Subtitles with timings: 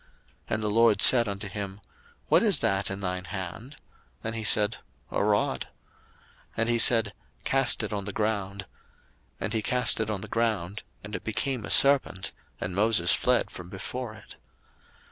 [0.01, 0.09] 02:004:002
[0.55, 1.79] And the LORD said unto him,
[2.27, 3.75] What is that in thine hand?
[4.23, 4.77] And he said,
[5.11, 5.67] A rod.
[6.57, 8.65] 02:004:003 And he said, Cast it on the ground.
[9.39, 13.51] And he cast it on the ground, and it became a serpent; and Moses fled
[13.51, 14.37] from before it.